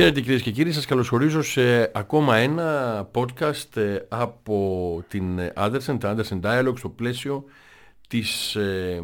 Χαίρετε 0.00 0.20
κυρίες 0.20 0.42
και 0.42 0.50
κύριοι, 0.50 0.72
σας 0.72 0.86
καλωσορίζω 0.86 1.42
σε 1.42 1.90
ακόμα 1.94 2.36
ένα 2.36 3.10
podcast 3.14 3.76
ε, 3.76 3.96
από 4.08 5.04
την 5.08 5.40
Anderson, 5.56 5.96
τα 6.00 6.16
Anderson 6.16 6.40
Dialogue, 6.40 6.78
στο 6.78 6.88
πλαίσιο 6.88 7.44
της, 8.08 8.54
ε, 8.54 9.02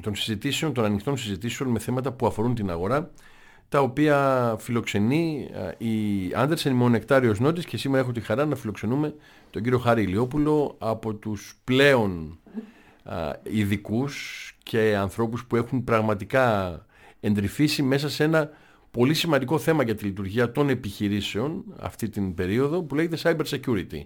των 0.00 0.14
συζητήσεων, 0.14 0.72
των 0.72 0.84
ανοιχτών 0.84 1.16
συζητήσεων 1.16 1.70
με 1.70 1.78
θέματα 1.78 2.12
που 2.12 2.26
αφορούν 2.26 2.54
την 2.54 2.70
αγορά, 2.70 3.10
τα 3.68 3.80
οποία 3.80 4.56
φιλοξενεί 4.58 5.48
ε, 5.78 5.84
η 5.84 6.30
Anderson, 6.36 6.64
η 6.64 6.70
Μονεκτάριος 6.70 7.40
Νότης 7.40 7.64
και 7.64 7.76
σήμερα 7.76 8.02
έχω 8.02 8.12
τη 8.12 8.20
χαρά 8.20 8.44
να 8.44 8.56
φιλοξενούμε 8.56 9.14
τον 9.50 9.62
κύριο 9.62 9.78
Χάρη 9.78 10.02
Ηλιόπουλο 10.02 10.76
από 10.78 11.14
τους 11.14 11.56
πλέον 11.64 12.38
ειδικούς 13.42 14.52
και 14.62 14.96
ανθρώπους 14.96 15.44
που 15.44 15.56
έχουν 15.56 15.84
πραγματικά 15.84 16.78
εντρυφήσει 17.20 17.82
μέσα 17.82 18.08
σε 18.08 18.24
ένα 18.24 18.50
πολύ 18.94 19.14
σημαντικό 19.14 19.58
θέμα 19.58 19.82
για 19.82 19.94
τη 19.94 20.04
λειτουργία 20.04 20.52
των 20.52 20.68
επιχειρήσεων 20.68 21.64
αυτή 21.80 22.08
την 22.08 22.34
περίοδο 22.34 22.82
που 22.82 22.94
λέγεται 22.94 23.16
Cyber 23.22 23.44
Security. 23.44 24.02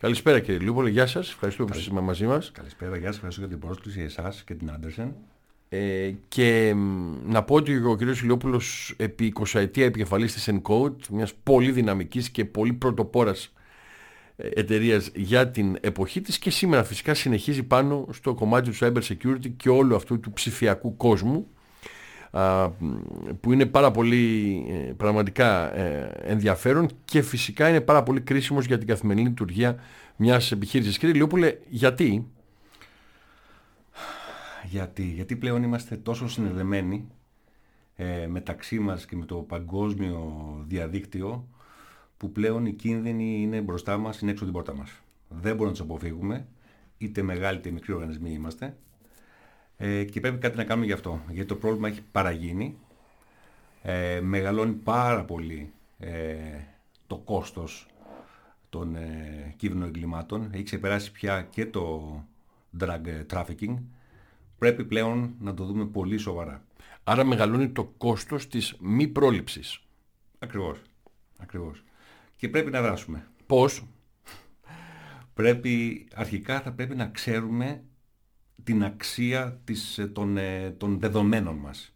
Καλησπέρα 0.00 0.40
κύριε 0.40 0.60
Λιούπολε, 0.60 0.90
γεια 0.90 1.06
σας, 1.06 1.30
ευχαριστώ 1.30 1.64
που 1.64 1.78
είστε 1.78 2.00
μαζί 2.00 2.26
μας. 2.26 2.50
Καλησπέρα, 2.50 2.96
γεια 2.96 3.06
σας, 3.06 3.14
ευχαριστώ 3.14 3.40
για 3.40 3.50
την 3.50 3.58
πρόσκληση 3.58 4.00
εσάς 4.00 4.42
και 4.44 4.54
την 4.54 4.70
Άντερσεν. 4.70 5.14
Ε, 5.68 6.12
και 6.28 6.74
να 7.26 7.42
πω 7.42 7.54
ότι 7.54 7.84
ο 7.84 7.96
κύριος 7.96 8.22
Ηλιόπουλος 8.22 8.94
επί 8.96 9.32
20 9.40 9.60
ετία 9.60 9.84
επικεφαλής 9.84 10.32
της 10.32 10.50
Encode, 10.52 11.06
μιας 11.10 11.34
πολύ 11.42 11.70
δυναμικής 11.70 12.30
και 12.30 12.44
πολύ 12.44 12.72
πρωτοπόρας 12.72 13.52
ε, 14.36 14.48
εταιρείας 14.54 15.10
για 15.14 15.50
την 15.50 15.76
εποχή 15.80 16.20
της 16.20 16.38
και 16.38 16.50
σήμερα 16.50 16.84
φυσικά 16.84 17.14
συνεχίζει 17.14 17.62
πάνω 17.62 18.08
στο 18.12 18.34
κομμάτι 18.34 18.70
του 18.70 18.76
cyber 18.80 19.02
security 19.02 19.50
και 19.56 19.68
όλου 19.68 19.94
αυτού 19.94 20.20
του 20.20 20.32
ψηφιακού 20.32 20.96
κόσμου 20.96 21.46
που 23.40 23.52
είναι 23.52 23.66
πάρα 23.66 23.90
πολύ 23.90 24.64
ε, 24.70 24.92
πραγματικά 24.92 25.76
ε, 25.76 26.12
ενδιαφέρον 26.22 26.88
και 27.04 27.22
φυσικά 27.22 27.68
είναι 27.68 27.80
πάρα 27.80 28.02
πολύ 28.02 28.20
κρίσιμος 28.20 28.66
για 28.66 28.78
την 28.78 28.86
καθημερινή 28.86 29.28
λειτουργία 29.28 29.76
μιας 30.16 30.52
επιχείρησης. 30.52 30.98
Κύριε 30.98 31.14
Λιόπουλε, 31.14 31.56
γιατί; 31.68 32.26
Γιατί, 34.64 35.02
γιατί 35.02 35.36
πλέον 35.36 35.62
είμαστε 35.62 35.96
τόσο 35.96 36.28
συνδεδεμένοι 36.28 37.08
ε, 37.96 38.26
μεταξύ 38.26 38.78
μας 38.78 39.06
και 39.06 39.16
με 39.16 39.24
το 39.24 39.36
παγκόσμιο 39.36 40.32
διαδίκτυο 40.66 41.48
που 42.16 42.32
πλέον 42.32 42.66
οι 42.66 42.72
κίνδυνοι 42.72 43.42
είναι 43.42 43.60
μπροστά 43.60 43.98
μας, 43.98 44.20
είναι 44.20 44.30
έξω 44.30 44.44
την 44.44 44.52
πόρτα 44.52 44.74
μας. 44.74 44.90
Δεν 45.28 45.56
μπορούμε 45.56 45.64
να 45.64 45.70
τους 45.70 45.80
αποφύγουμε, 45.80 46.46
είτε 46.98 47.22
μεγάλοι 47.22 47.58
είτε 47.58 47.70
μικροί 47.70 47.92
οργανισμοί 47.92 48.32
είμαστε 48.32 48.76
ε, 49.84 50.04
και 50.04 50.20
πρέπει 50.20 50.38
κάτι 50.38 50.56
να 50.56 50.64
κάνουμε 50.64 50.86
γι' 50.86 50.92
αυτό. 50.92 51.20
Γιατί 51.30 51.48
το 51.48 51.56
πρόβλημα 51.56 51.88
έχει 51.88 52.02
παραγίνει, 52.12 52.78
ε, 53.82 54.20
μεγαλώνει 54.20 54.72
πάρα 54.72 55.24
πολύ 55.24 55.72
ε, 55.98 56.36
το 57.06 57.16
κόστος 57.16 57.86
των 58.68 58.96
ε, 58.96 59.54
κύβινων 59.56 59.88
εγκλημάτων, 59.88 60.50
έχει 60.52 60.62
ξεπεράσει 60.62 61.12
πια 61.12 61.42
και 61.50 61.66
το 61.66 62.14
drug 62.80 63.24
trafficking, 63.32 63.76
πρέπει 64.58 64.84
πλέον 64.84 65.34
να 65.40 65.54
το 65.54 65.64
δούμε 65.64 65.84
πολύ 65.84 66.18
σοβαρά. 66.18 66.62
Άρα 67.04 67.24
μεγαλώνει 67.24 67.68
το 67.68 67.84
κόστος 67.84 68.48
της 68.48 68.76
μη 68.80 69.08
πρόληψης. 69.08 69.82
Ακριβώς. 70.38 70.82
Ακριβώς. 71.38 71.84
Και 72.36 72.48
πρέπει 72.48 72.70
να 72.70 72.82
δράσουμε. 72.82 73.26
Πώς; 73.46 73.86
Πρέπει, 75.34 76.06
αρχικά 76.14 76.60
θα 76.60 76.72
πρέπει 76.72 76.94
να 76.96 77.06
ξέρουμε 77.06 77.82
την 78.64 78.84
αξία 78.84 79.60
της, 79.64 79.98
ε, 79.98 80.06
των, 80.06 80.36
ε, 80.36 80.70
των 80.70 80.98
δεδομένων 80.98 81.56
μας. 81.56 81.94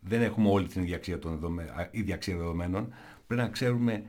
Δεν 0.00 0.22
έχουμε 0.22 0.48
όλη 0.48 0.66
την 0.66 0.82
ίδια 0.82 0.96
αξία, 0.96 1.18
των 1.18 1.30
δεδομένων, 1.32 1.74
ίδια 1.90 2.14
αξία 2.14 2.36
δεδομένων. 2.36 2.92
Πρέπει 3.26 3.42
να 3.42 3.48
ξέρουμε 3.48 4.04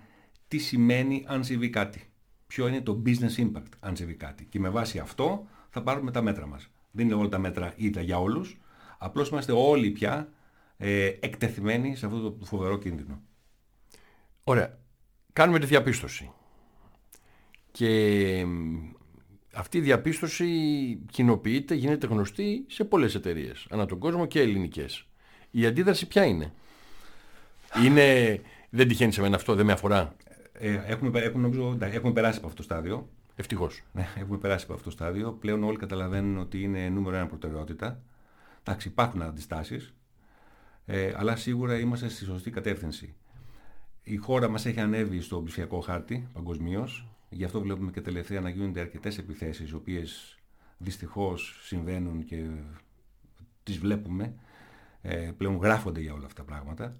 τι 0.47 0.57
σημαίνει 0.57 1.23
αν 1.27 1.43
συμβεί 1.43 1.69
κάτι. 1.69 2.09
Ποιο 2.47 2.67
είναι 2.67 2.81
το 2.81 3.01
business 3.05 3.35
impact 3.37 3.71
αν 3.79 3.95
συμβεί 3.95 4.13
κάτι. 4.13 4.45
Και 4.45 4.59
με 4.59 4.69
βάση 4.69 4.99
αυτό 4.99 5.47
θα 5.69 5.83
πάρουμε 5.83 6.11
τα 6.11 6.21
μέτρα 6.21 6.47
μας. 6.47 6.69
Δεν 6.91 7.05
είναι 7.05 7.15
όλα 7.15 7.29
τα 7.29 7.37
μέτρα 7.37 7.73
ίδια 7.75 8.01
για 8.01 8.19
όλους. 8.19 8.57
Απλώς 8.97 9.29
είμαστε 9.29 9.51
όλοι 9.51 9.89
πια 9.89 10.29
ε, 10.77 11.05
εκτεθειμένοι 11.05 11.95
σε 11.95 12.05
αυτό 12.05 12.31
το 12.31 12.45
φοβερό 12.45 12.77
κίνδυνο. 12.77 13.21
Ωραία. 14.43 14.79
Κάνουμε 15.33 15.59
τη 15.59 15.65
διαπίστωση. 15.65 16.31
Και 17.71 18.45
αυτή 19.57 19.77
η 19.77 19.81
διαπίστωση 19.81 20.47
κοινοποιείται, 21.11 21.75
γίνεται 21.75 22.07
γνωστή 22.07 22.65
σε 22.67 22.83
πολλές 22.83 23.15
εταιρείες, 23.15 23.67
ανά 23.69 23.85
τον 23.85 23.99
κόσμο 23.99 24.25
και 24.25 24.41
ελληνικές. 24.41 25.05
Η 25.51 25.65
αντίδραση 25.65 26.07
ποια 26.07 26.25
είναι; 26.25 26.53
Είναι, 27.85 28.39
δεν 28.69 28.87
τυχαίνει 28.87 29.11
σε 29.11 29.21
μένα 29.21 29.35
αυτό, 29.35 29.55
δεν 29.55 29.65
με 29.65 29.71
αφορά; 29.71 30.15
Ε, 30.53 30.81
έχουμε, 30.85 31.19
έχουμε, 31.19 31.41
νομίζω, 31.41 31.77
έχουμε 31.79 32.13
περάσει 32.13 32.37
από 32.37 32.47
αυτό 32.47 32.57
το 32.57 32.63
στάδιο. 32.63 33.09
Ευτυχώς. 33.35 33.83
Ναι, 33.91 34.07
έχουμε 34.19 34.37
περάσει 34.37 34.63
από 34.63 34.73
αυτό 34.73 34.85
το 34.85 34.91
στάδιο. 34.91 35.31
Πλέον 35.31 35.63
όλοι 35.63 35.77
καταλαβαίνουν 35.77 36.37
ότι 36.37 36.61
είναι 36.61 36.89
νούμερο 36.89 37.15
ένα 37.15 37.27
προτεραιότητα. 37.27 38.01
Εντάξει, 38.63 38.87
υπάρχουν 38.87 39.21
αντιστάσεις, 39.21 39.93
ε, 40.85 41.13
αλλά 41.15 41.35
σίγουρα 41.35 41.79
είμαστε 41.79 42.09
στη 42.09 42.23
σωστή 42.23 42.51
κατεύθυνση. 42.51 43.13
Η 44.03 44.15
χώρα 44.15 44.49
μας 44.49 44.65
έχει 44.65 44.79
ανέβει 44.79 45.21
στο 45.21 45.43
ψηφιακό 45.43 45.79
χάρτη 45.79 46.27
παγκοσμίως. 46.33 47.07
Γι' 47.29 47.43
αυτό 47.43 47.61
βλέπουμε 47.61 47.91
και 47.91 48.01
τελευταία 48.01 48.41
να 48.41 48.49
γίνονται 48.49 48.79
αρκετές 48.79 49.17
επιθέσεις, 49.17 49.69
οι 49.69 49.75
οποίες 49.75 50.37
δυστυχώς 50.77 51.59
συμβαίνουν 51.63 52.25
και 52.25 52.45
τις 53.63 53.77
βλέπουμε. 53.77 54.33
Ε, 55.01 55.31
πλέον 55.37 55.55
γράφονται 55.55 56.01
για 56.01 56.13
όλα 56.13 56.25
αυτά 56.25 56.43
τα 56.43 56.47
πράγματα. 56.47 56.95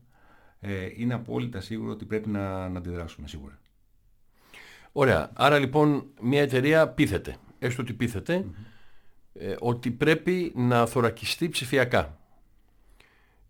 Ε, 0.59 0.89
είναι 0.95 1.13
απόλυτα 1.13 1.61
σίγουρο 1.61 1.91
ότι 1.91 2.05
πρέπει 2.05 2.29
να, 2.29 2.69
να 2.69 2.77
αντιδράσουμε 2.77 3.27
σίγουρα. 3.27 3.59
Ωραία. 4.91 5.31
Άρα 5.33 5.59
λοιπόν 5.59 6.05
μια 6.21 6.41
εταιρεία 6.41 6.87
πείθεται, 6.87 7.37
έστω 7.59 7.81
ότι 7.81 7.93
πείθεται, 7.93 8.45
ε, 9.33 9.55
ότι 9.59 9.91
πρέπει 9.91 10.51
να 10.55 10.85
θωρακιστεί 10.85 11.49
ψηφιακά. 11.49 12.17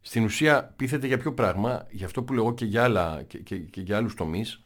Στην 0.02 0.24
ουσία 0.24 0.74
πείθεται 0.76 1.08
για 1.08 1.18
ποιο 1.18 1.34
πράγμα, 1.34 1.88
για 1.92 2.06
αυτό 2.06 2.24
που 2.24 2.34
λέω 2.34 2.54
και 2.54 2.66
για, 2.66 2.84
άλλα, 2.84 3.24
και, 3.28 3.38
και, 3.38 3.58
και 3.58 3.82
για 3.82 3.98
άλλους 3.98 4.16
τομείς, 4.16 4.64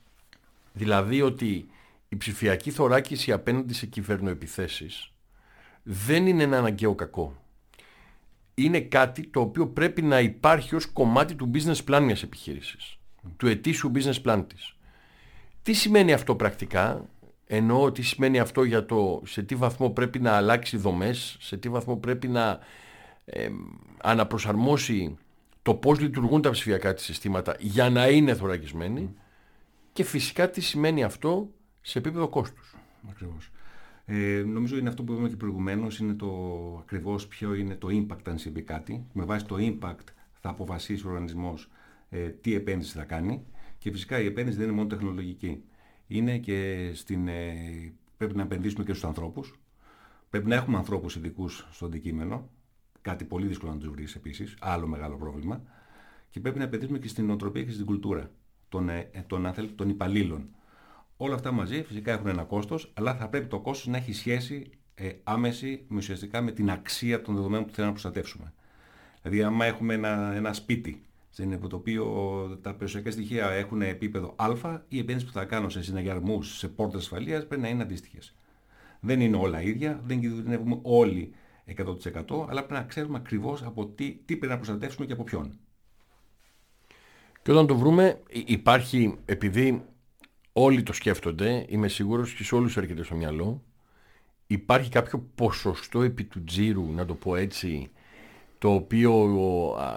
δηλαδή 0.73 1.21
ότι 1.21 1.69
η 2.13 2.17
ψηφιακή 2.17 2.71
θωράκιση 2.71 3.31
απέναντι 3.31 3.73
σε 3.73 3.85
κυβερνοεπιθέσεις 3.85 5.11
δεν 5.83 6.27
είναι 6.27 6.43
ένα 6.43 6.57
αναγκαίο 6.57 6.95
κακό. 6.95 7.35
Είναι 8.53 8.79
κάτι 8.79 9.27
το 9.27 9.39
οποίο 9.39 9.67
πρέπει 9.67 10.01
να 10.01 10.19
υπάρχει 10.19 10.75
ως 10.75 10.85
κομμάτι 10.85 11.35
του 11.35 11.51
business 11.53 11.83
plan 11.85 12.01
μιας 12.03 12.23
επιχείρησης. 12.23 12.97
Του 13.37 13.47
ετήσιου 13.47 13.91
business 13.95 14.21
plan 14.25 14.45
της. 14.47 14.75
Τι 15.63 15.73
σημαίνει 15.73 16.13
αυτό 16.13 16.35
πρακτικά, 16.35 17.09
εννοώ 17.47 17.91
τι 17.91 18.01
σημαίνει 18.01 18.39
αυτό 18.39 18.63
για 18.63 18.85
το 18.85 19.21
σε 19.25 19.43
τι 19.43 19.55
βαθμό 19.55 19.89
πρέπει 19.89 20.19
να 20.19 20.31
αλλάξει 20.31 20.77
δομές, 20.77 21.37
σε 21.39 21.57
τι 21.57 21.69
βαθμό 21.69 21.95
πρέπει 21.97 22.27
να 22.27 22.59
ε, 23.25 23.49
αναπροσαρμόσει 24.01 25.17
το 25.61 25.73
πώς 25.73 25.99
λειτουργούν 25.99 26.41
τα 26.41 26.49
ψηφιακά 26.49 26.93
της 26.93 27.03
συστήματα 27.03 27.55
για 27.59 27.89
να 27.89 28.07
είναι 28.09 28.35
θωρακισμένοι 28.35 29.13
και 29.93 30.03
φυσικά 30.03 30.49
τι 30.49 30.61
σημαίνει 30.61 31.03
αυτό 31.03 31.49
σε 31.81 31.99
επίπεδο 31.99 32.27
κόστους. 32.27 32.75
Ακριβώς. 33.09 33.51
Ε, 34.05 34.43
νομίζω 34.47 34.77
είναι 34.77 34.89
αυτό 34.89 35.03
που 35.03 35.11
είπαμε 35.11 35.29
και 35.29 35.35
προηγουμένως, 35.35 35.99
είναι 35.99 36.13
το 36.13 36.27
ακριβώς 36.81 37.27
ποιο 37.27 37.53
είναι 37.53 37.75
το 37.75 37.87
impact 37.91 38.27
αν 38.27 38.37
συμβεί 38.37 38.61
κάτι. 38.61 39.05
Με 39.13 39.23
βάση 39.25 39.45
το 39.45 39.55
impact 39.59 40.07
θα 40.39 40.49
αποφασίσει 40.49 41.05
ο 41.05 41.09
οργανισμός 41.09 41.69
ε, 42.09 42.27
τι 42.27 42.55
επένδυση 42.55 42.97
θα 42.97 43.03
κάνει. 43.03 43.45
Και 43.77 43.91
φυσικά 43.91 44.19
η 44.19 44.25
επένδυση 44.25 44.57
δεν 44.57 44.67
είναι 44.67 44.75
μόνο 44.75 44.87
τεχνολογική. 44.87 45.63
Είναι 46.07 46.37
και 46.37 46.91
στην. 46.93 47.27
Ε, 47.27 47.93
πρέπει 48.17 48.35
να 48.35 48.41
επενδύσουμε 48.41 48.83
και 48.83 48.91
στους 48.91 49.05
ανθρώπους. 49.05 49.59
Πρέπει 50.29 50.47
να 50.47 50.55
έχουμε 50.55 50.77
ανθρώπους 50.77 51.15
ειδικούς 51.15 51.67
στο 51.71 51.85
αντικείμενο. 51.85 52.49
Κάτι 53.01 53.23
πολύ 53.23 53.47
δύσκολο 53.47 53.71
να 53.71 53.77
τους 53.77 53.89
βρεις 53.89 54.15
επίσης. 54.15 54.57
Άλλο 54.59 54.87
μεγάλο 54.87 55.15
πρόβλημα. 55.17 55.61
Και 56.29 56.39
πρέπει 56.39 56.57
να 56.57 56.63
επενδύσουμε 56.63 56.99
και 56.99 57.07
στην 57.07 57.29
οτροπία 57.29 57.63
και 57.63 57.71
στην 57.71 57.85
κουλτούρα 57.85 58.31
των, 58.69 58.89
ε, 58.89 59.09
των, 59.27 59.53
των 59.75 59.89
υπαλλήλων 59.89 60.49
Όλα 61.23 61.35
αυτά 61.35 61.51
μαζί 61.51 61.83
φυσικά 61.83 62.11
έχουν 62.11 62.27
ένα 62.27 62.43
κόστος, 62.43 62.91
αλλά 62.93 63.15
θα 63.15 63.27
πρέπει 63.29 63.47
το 63.47 63.59
κόστος 63.59 63.87
να 63.87 63.97
έχει 63.97 64.13
σχέση 64.13 64.69
ε, 64.95 65.11
άμεση 65.23 65.85
με 65.87 65.97
ουσιαστικά 65.97 66.41
με 66.41 66.51
την 66.51 66.71
αξία 66.71 67.21
των 67.21 67.35
δεδομένων 67.35 67.65
που 67.65 67.73
θέλουμε 67.73 67.93
να 67.93 67.99
προστατεύσουμε. 67.99 68.53
Δηλαδή, 69.21 69.43
άμα 69.43 69.65
έχουμε 69.65 69.93
ένα, 69.93 70.33
ένα 70.35 70.53
σπίτι 70.53 71.03
από 71.53 71.67
το 71.67 71.75
οποίο 71.75 72.05
τα 72.61 72.73
περιουσιακά 72.73 73.11
στοιχεία 73.11 73.49
έχουν 73.49 73.81
επίπεδο 73.81 74.35
Α, 74.35 74.79
οι 74.87 74.99
επένδυσεις 74.99 75.29
που 75.31 75.33
θα 75.33 75.45
κάνω 75.45 75.69
σε 75.69 75.83
συναγερμούς, 75.83 76.57
σε 76.57 76.67
πόρτες 76.67 77.01
ασφαλείας 77.01 77.47
πρέπει 77.47 77.61
να 77.61 77.67
είναι 77.67 77.83
αντίστοιχες. 77.83 78.35
Δεν 78.99 79.21
είναι 79.21 79.37
όλα 79.37 79.61
ίδια, 79.61 80.01
δεν 80.05 80.19
κινδυνεύουμε 80.19 80.79
όλοι 80.81 81.33
100%, 81.65 82.47
αλλά 82.49 82.65
πρέπει 82.65 82.73
να 82.73 82.83
ξέρουμε 82.83 83.17
ακριβώς 83.17 83.63
από 83.63 83.85
τι, 83.85 84.11
τι 84.25 84.35
πρέπει 84.35 84.53
να 84.53 84.55
προστατεύσουμε 84.55 85.05
και 85.05 85.13
από 85.13 85.23
ποιον. 85.23 85.59
Και 87.43 87.51
όταν 87.51 87.67
το 87.67 87.75
βρούμε, 87.77 88.21
υπάρχει, 88.45 89.17
επειδή 89.25 89.85
όλοι 90.53 90.83
το 90.83 90.93
σκέφτονται, 90.93 91.65
είμαι 91.69 91.87
σίγουρος 91.87 92.33
και 92.33 92.43
σε 92.43 92.55
όλους 92.55 92.77
έρχεται 92.77 93.03
στο 93.03 93.15
μυαλό, 93.15 93.61
υπάρχει 94.47 94.89
κάποιο 94.89 95.25
ποσοστό 95.35 96.01
επί 96.01 96.23
του 96.23 96.43
τζίρου, 96.43 96.91
να 96.93 97.05
το 97.05 97.13
πω 97.13 97.35
έτσι, 97.35 97.89
το 98.57 98.73
οποίο 98.73 99.29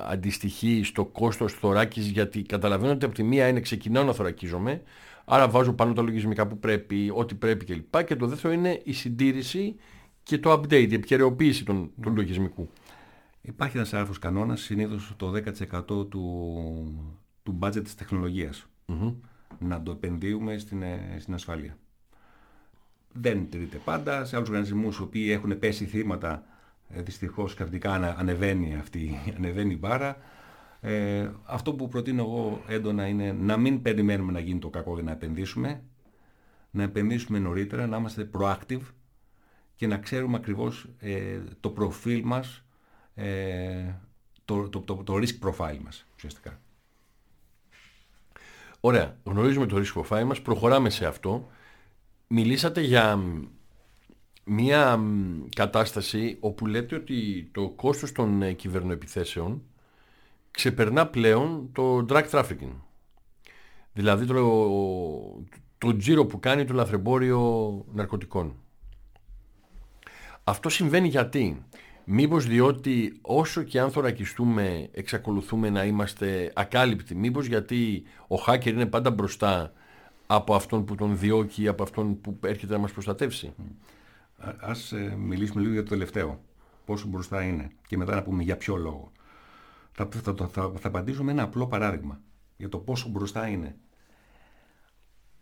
αντιστοιχεί 0.09 0.83
στο 0.85 1.05
κόστος 1.05 1.53
θωράκισης 1.53 2.11
γιατί 2.11 2.43
καταλαβαίνω 2.43 2.93
ότι 2.93 3.05
από 3.05 3.15
τη 3.15 3.23
μία 3.23 3.49
είναι 3.49 3.61
ξεκινάω 3.61 4.05
να 4.05 4.13
θωρακίζομαι 4.13 4.83
άρα 5.25 5.49
βάζω 5.49 5.73
πάνω 5.73 5.93
τα 5.93 6.03
λογισμικά 6.03 6.47
που 6.47 6.59
πρέπει, 6.59 7.11
ό,τι 7.15 7.35
πρέπει 7.35 7.65
κλπ. 7.65 8.05
Και 8.05 8.17
το 8.17 8.27
δεύτερο 8.27 8.55
είναι 8.55 8.81
η 8.85 8.93
συντήρηση 8.93 9.77
και 10.23 10.39
το 10.39 10.53
update, 10.53 10.91
η 10.91 10.95
επικαιροποίηση 10.95 11.65
του 11.65 11.93
λογισμικού. 12.17 12.69
Υπάρχει 13.41 13.77
ένας 13.77 13.95
άρθρος 13.95 14.19
κανόνας, 14.19 14.61
συνήθως 14.61 15.13
το 15.17 15.31
10% 15.31 16.09
του, 16.09 16.09
του 17.43 17.59
budget 17.61 17.83
της 17.85 17.95
τεχνολογίας. 17.95 18.67
Να 19.59 19.83
το 19.83 19.91
επενδύουμε 19.91 20.59
στην, 20.59 20.83
ε, 20.83 21.17
στην 21.19 21.35
ασφάλεια. 21.35 21.77
Δεν 23.13 23.51
τηρείται 23.51 23.77
πάντα. 23.77 24.25
Σε 24.25 24.37
άλλους 24.37 24.49
οργανισμούς 24.49 24.99
οι 24.99 25.03
οποίοι 25.03 25.29
έχουν 25.31 25.59
πέσει 25.59 25.85
θύματα, 25.85 26.45
ε, 26.89 27.03
δυστυχώς 27.03 27.55
καυτικά 27.55 27.93
ανεβαίνει 28.19 28.75
αυτή 28.75 29.19
ανεβαίνει 29.37 29.73
η 29.73 29.79
μπάρα. 29.81 30.17
Ε, 30.81 31.31
αυτό 31.45 31.75
που 31.75 31.89
προτείνω 31.89 32.23
εγώ 32.23 32.63
έντονα 32.69 33.07
είναι 33.07 33.33
να 33.33 33.57
μην 33.57 33.83
περιμένουμε 33.83 34.33
να 34.33 34.41
γίνει 34.41 34.59
το 34.59 34.71
κακό 34.71 34.95
για 34.95 35.03
να 35.03 35.11
επενδύσουμε. 35.11 35.83
Να 36.71 36.83
επενδύσουμε 36.83 37.39
νωρίτερα, 37.39 37.87
να 37.87 37.97
είμαστε 37.97 38.31
proactive 38.39 38.81
και 39.75 39.87
να 39.87 39.99
ξέρουμε 39.99 40.37
ακριβώς 40.37 40.89
ε, 40.99 41.39
το 41.61 41.71
προφίλ 41.71 42.23
μας 42.25 42.65
ε, 43.15 43.95
το, 44.45 44.69
το, 44.69 44.81
το, 44.81 44.95
το 44.95 45.15
risk 45.15 45.49
profile 45.49 45.79
μας 45.85 46.07
ουσιαστικά. 46.15 46.61
Ωραία, 48.87 49.17
γνωρίζουμε 49.25 49.67
το 49.67 49.77
risk 49.77 50.03
profile 50.03 50.25
μας, 50.25 50.43
προχωράμε 50.43 50.91
σε 50.91 51.07
αυτό. 51.07 51.49
Μιλήσατε 52.27 52.81
για 52.81 53.21
μια 54.45 55.01
κατάσταση 55.55 56.37
όπου 56.41 56.67
λέτε 56.67 56.95
ότι 56.95 57.49
το 57.53 57.69
κόστος 57.69 58.13
των 58.13 58.43
ε, 58.43 58.53
κυβερνοεπιθέσεων 58.53 59.63
ξεπερνά 60.51 61.07
πλέον 61.07 61.69
το 61.73 62.07
drug 62.09 62.31
trafficking. 62.31 62.73
Δηλαδή 63.93 64.27
το, 64.27 64.69
το 65.79 65.97
τζίρο 65.97 66.27
που 66.27 66.41
κάνει 66.41 66.65
το 66.65 66.75
λαθρεμπόριο 66.75 67.85
ναρκωτικών. 67.93 68.55
Αυτό 70.45 70.69
συμβαίνει 70.69 71.09
γιατί; 71.09 71.65
Μήπως 72.05 72.47
διότι 72.47 73.19
όσο 73.23 73.63
και 73.63 73.81
αν 73.81 73.91
θωρακιστούμε 73.91 74.89
εξακολουθούμε 74.93 75.71
να 75.71 75.85
είμαστε 75.85 76.53
ακάλυπτοι. 76.55 77.15
Μήπως 77.15 77.47
γιατί 77.47 78.03
ο 78.29 78.35
hacker 78.47 78.67
είναι 78.67 78.87
πάντα 78.87 79.11
μπροστά 79.11 79.73
από 80.27 80.55
αυτόν 80.55 80.85
που 80.85 80.95
τον 80.95 81.19
διώκει, 81.19 81.69
από 81.69 81.83
αυτόν 81.83 82.21
που 82.21 82.39
έρχεται 82.45 82.73
να 82.73 82.79
μας 82.79 82.93
προστατεύσει; 82.93 83.55
Ας 84.61 84.93
ε, 84.93 85.17
μιλήσουμε 85.19 85.61
λίγο 85.61 85.73
για 85.73 85.83
το 85.83 85.89
τελευταίο. 85.89 86.41
Πόσο 86.85 87.07
μπροστά 87.07 87.43
είναι 87.43 87.71
και 87.87 87.97
μετά 87.97 88.15
να 88.15 88.23
πούμε 88.23 88.43
για 88.43 88.57
ποιο 88.57 88.77
λόγο. 88.77 89.13
Θα, 89.93 90.09
θα, 90.11 90.35
θα, 90.35 90.49
θα, 90.49 90.73
θα 90.79 90.89
απαντήσω 90.89 91.25
με 91.25 91.31
ένα 91.31 91.43
απλό 91.43 91.67
παράδειγμα 91.67 92.21
για 92.57 92.69
το 92.69 92.79
πόσο 92.79 93.09
μπροστά 93.09 93.49
είναι. 93.49 93.77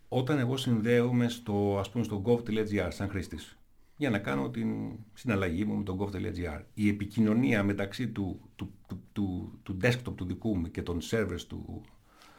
Όταν 0.07 0.39
εγώ 0.39 0.57
συνδέομαι 0.57 1.29
στο, 1.29 1.77
ας 1.79 1.89
πούμε, 1.89 2.03
στο 2.03 2.21
gov.gr 2.25 2.87
σαν 2.89 3.09
χρήστης 3.09 3.57
για 3.95 4.09
να 4.09 4.19
κάνω 4.19 4.49
την 4.49 4.99
συναλλαγή 5.13 5.65
μου 5.65 5.75
με 5.75 5.83
τον 5.83 5.97
gov.gr. 5.99 6.61
Η 6.73 6.89
επικοινωνία 6.89 7.63
μεταξύ 7.63 8.07
του, 8.07 8.49
του, 8.55 8.73
του, 9.13 9.59
του, 9.63 9.77
desktop 9.81 10.15
του 10.15 10.25
δικού 10.25 10.57
μου 10.57 10.71
και 10.71 10.81
των 10.81 10.99
servers 11.01 11.41
του, 11.47 11.81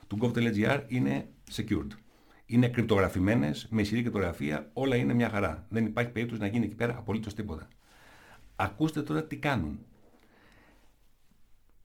του 0.07 0.19
gov.gr 0.21 0.83
είναι 0.89 1.29
secured. 1.53 1.89
Είναι 2.47 2.69
κρυπτογραφημένες, 2.69 3.67
με 3.71 3.81
ισχυρή 3.81 4.01
κρυπτογραφία, 4.01 4.71
όλα 4.73 4.97
είναι 4.97 5.15
μια 5.15 5.29
χαρά. 5.29 5.67
Δεν 5.69 5.87
υπάρχει 5.87 6.11
περίπτωση 6.11 6.41
να 6.41 6.47
γίνει 6.47 6.65
εκεί 6.65 6.75
πέρα 6.75 6.97
απολύτως 6.97 7.35
τίποτα. 7.35 7.69
Ακούστε 8.57 9.03
τώρα 9.03 9.25
τι 9.25 9.37
κάνουν. 9.37 9.79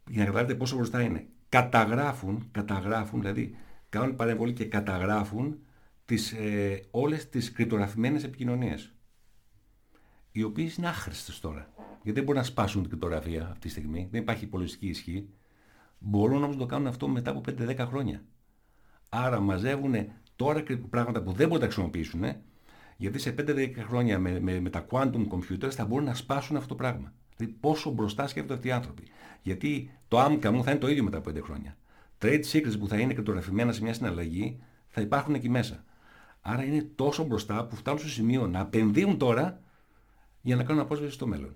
Για 0.09 0.19
να 0.19 0.25
καταλάβετε 0.25 0.55
πόσο 0.55 0.75
μπροστά 0.75 1.01
είναι. 1.01 1.27
Καταγράφουν, 1.49 2.47
καταγράφουν, 2.51 3.19
δηλαδή 3.19 3.55
κάνουν 3.89 4.15
παρεμβολή 4.15 4.53
και 4.53 4.65
καταγράφουν 4.65 5.59
τις, 6.05 6.31
ε, 6.31 6.83
όλες 6.91 7.29
τις 7.29 7.51
κρυπτογραφημένες 7.51 8.23
επικοινωνίες 8.23 8.93
οι 10.31 10.43
οποίες 10.43 10.75
είναι 10.75 10.87
άχρηστες 10.87 11.39
τώρα. 11.39 11.69
Γιατί 11.77 12.11
δεν 12.11 12.23
μπορούν 12.23 12.41
να 12.41 12.47
σπάσουν 12.47 12.81
την 12.81 12.89
κρυπτογραφία 12.89 13.41
αυτή 13.41 13.59
τη 13.59 13.69
στιγμή. 13.69 14.07
Δεν 14.11 14.21
υπάρχει 14.21 14.43
υπολογιστική 14.43 14.87
ισχύ. 14.87 15.29
Μπορούν 15.99 16.43
όμως 16.43 16.55
να 16.55 16.61
το 16.61 16.65
κάνουν 16.65 16.87
αυτό 16.87 17.07
μετά 17.07 17.31
από 17.31 17.41
5-10 17.49 17.77
χρόνια. 17.77 18.23
Άρα 19.09 19.39
μαζεύουν 19.39 19.95
τώρα 20.35 20.63
πράγματα 20.89 21.21
που 21.21 21.31
δεν 21.31 21.47
μπορούν 21.47 21.53
να 21.53 21.59
τα 21.59 21.65
χρησιμοποιήσουν, 21.65 22.23
γιατί 22.97 23.19
σε 23.19 23.35
5-10 23.37 23.71
χρόνια 23.77 24.19
με, 24.19 24.39
με, 24.39 24.59
με, 24.59 24.69
τα 24.69 24.85
quantum 24.89 25.27
computers 25.27 25.71
θα 25.71 25.85
μπορούν 25.85 26.05
να 26.05 26.13
σπάσουν 26.13 26.55
αυτό 26.55 26.67
το 26.67 26.75
πράγμα. 26.75 27.13
Δηλαδή 27.35 27.57
πόσο 27.59 27.89
μπροστά 27.89 28.27
σκέφτονται 28.27 28.53
αυτοί 28.53 28.67
οι 28.67 28.71
άνθρωποι. 28.71 29.03
Γιατί 29.41 29.91
το 30.07 30.19
άμκα 30.19 30.51
μου 30.51 30.63
θα 30.63 30.71
είναι 30.71 30.79
το 30.79 30.87
ίδιο 30.87 31.03
μετά 31.03 31.17
από 31.17 31.29
5 31.29 31.41
χρόνια. 31.41 31.77
Trade 32.21 32.43
secrets 32.51 32.79
που 32.79 32.87
θα 32.87 32.99
είναι 32.99 33.13
κρυπτογραφημένα 33.13 33.71
σε 33.71 33.83
μια 33.83 33.93
συναλλαγή 33.93 34.59
θα 34.87 35.01
υπάρχουν 35.01 35.33
εκεί 35.33 35.49
μέσα. 35.49 35.83
Άρα 36.41 36.63
είναι 36.63 36.81
τόσο 36.95 37.23
μπροστά 37.23 37.65
που 37.65 37.75
φτάνουν 37.75 37.99
στο 37.99 38.09
σημείο 38.09 38.47
να 38.47 38.59
επενδύουν 38.59 39.17
τώρα 39.17 39.61
για 40.41 40.55
να 40.55 40.63
κάνουν 40.63 40.81
απόσβεση 40.81 41.13
στο 41.13 41.27
μέλλον. 41.27 41.55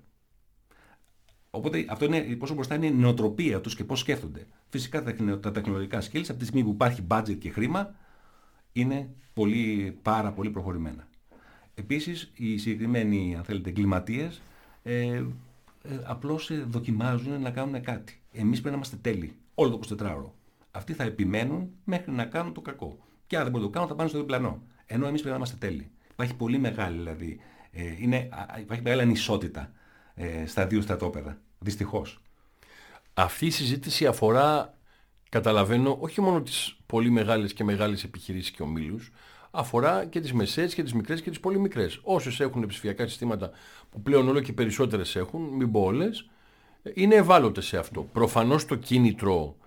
Οπότε 1.50 1.86
αυτό 1.90 2.06
είναι 2.06 2.22
πόσο 2.22 2.54
μπροστά 2.54 2.76
είναι 2.76 2.86
η 2.86 2.92
νοοτροπία 2.92 3.62
τους 3.62 3.76
και 3.76 3.84
πώς 3.84 4.00
σκέφτονται. 4.00 4.48
Φυσικά 4.70 5.04
τα 5.40 5.52
τεχνολογικά 5.52 6.02
skills 6.02 6.26
από 6.30 6.40
τη 6.40 6.46
στιγμή 6.46 6.64
που 6.64 6.70
υπάρχει 6.70 7.04
budget 7.08 7.38
και 7.40 7.50
χρήμα 7.50 7.96
είναι 8.72 9.10
πολύ, 9.34 9.98
πάρα 10.02 10.32
πολύ 10.32 10.50
προχωρημένα. 10.50 11.08
Επίσης, 11.74 12.32
οι 12.36 12.58
συγκεκριμένοι 12.58 13.36
αν 13.36 13.44
θέλετε, 13.44 13.70
εγκληματίες 13.70 14.42
ε, 14.84 15.24
ε, 15.84 16.00
απλώς 16.04 16.50
ε, 16.50 16.66
δοκιμάζουν 16.70 17.42
να 17.42 17.52
κάνουν 17.52 17.82
κάτι. 17.82 18.22
Εμείς 18.32 18.62
πρέπει 18.62 18.70
να 18.70 18.76
είμαστε 18.76 18.96
τέλειοι 18.96 19.36
όλο 19.54 19.78
το 19.78 19.96
24ωρο. 20.00 20.32
Αυτοί 20.72 20.94
θα 20.94 21.04
επιμένουν 21.04 21.70
μέχρι 21.84 22.12
να 22.12 22.26
κάνουν 22.26 22.54
το 22.54 22.62
κακό. 22.62 22.98
Και 23.28 23.38
αν 23.38 23.44
δεν 23.44 23.52
μπορούν 23.52 23.68
να 23.68 23.74
το 23.74 23.80
κάνουν, 23.80 23.90
θα 23.90 23.96
πάνε 23.96 24.10
στο 24.10 24.20
διπλανό. 24.20 24.62
Ενώ 24.86 25.08
εμείς 25.08 25.22
πρέπει 25.22 25.30
να 25.30 25.36
είμαστε 25.36 25.68
τέλειοι. 25.68 25.92
Υπάρχει 26.12 26.36
πολύ 26.36 26.58
μεγάλη 26.58 26.98
δηλαδή 26.98 27.40
ε, 27.40 27.53
είναι, 27.74 28.30
υπάρχει 28.60 28.84
μεγάλη 28.84 29.02
ανισότητα 29.02 29.72
ε, 30.16 30.46
στα 30.46 30.68
δύο 30.68 30.82
στρατόπεδα. 30.82 31.38
Δυστυχώς. 31.60 32.22
Αυτή 33.14 33.46
η 33.46 33.50
συζήτηση 33.50 34.06
αφορά, 34.06 34.78
καταλαβαίνω, 35.30 35.98
όχι 36.00 36.22
μόνο 36.22 36.42
τις 36.42 36.78
πολύ 36.86 37.10
μεγάλες 37.10 37.54
και 37.54 37.64
μεγάλες 37.64 38.04
επιχειρήσεις 38.04 38.52
και 38.52 38.64
ομίλους, 38.64 39.12
αφορά 39.52 40.06
και 40.06 40.20
τις 40.20 40.34
μεσαίες 40.34 40.74
και 40.74 40.84
τις 40.84 40.94
μικρές 40.94 41.22
και 41.22 41.30
τις 41.30 41.40
πολύ 41.40 41.60
μικρές. 41.60 42.00
Όσες 42.04 42.40
έχουν 42.40 42.66
ψηφιακά 42.66 43.08
συστήματα 43.08 43.52
που 43.90 44.02
πλέον 44.02 44.28
όλο 44.28 44.40
και 44.40 44.54
περισσότερες 44.54 45.16
έχουν, 45.16 45.42
μην 45.42 45.72
πω 45.72 45.82
όλες, 45.82 46.30
είναι 46.94 47.16
ευάλωτες 47.16 47.66
σε 47.66 47.78
αυτό. 47.78 48.02
Προφανώς 48.04 48.66
το 48.66 48.76
κίνητρο 48.76 49.58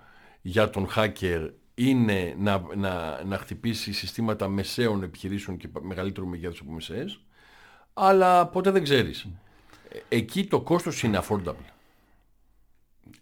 για 0.43 0.71
τον 0.71 0.89
hacker 0.97 1.51
είναι 1.75 2.35
να, 2.39 2.63
να, 2.77 3.25
να 3.25 3.39
χτυπήσει 3.39 3.93
συστήματα 3.93 4.49
μεσαίων 4.49 5.03
επιχειρήσεων 5.03 5.57
και 5.57 5.69
μεγαλύτερου 5.81 6.27
μεγέθους 6.27 6.61
από 6.61 6.73
μεσαίες 6.73 7.21
αλλά 7.99 8.47
ποτέ 8.47 8.71
δεν 8.71 8.83
ξέρεις. 8.83 9.27
Εκεί 10.09 10.47
το 10.47 10.61
κόστος 10.61 11.03
είναι 11.03 11.21
affordable. 11.23 11.73